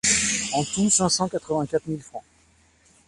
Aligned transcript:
En 0.53 0.63
tout 0.63 0.89
cinq 0.89 1.09
cent 1.09 1.29
quatrevingt-quatre 1.29 1.85
mille 1.85 2.01
francs. 2.01 2.23